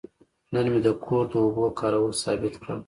[0.53, 2.79] نن مې د کور د اوبو کارول ثابت کړل.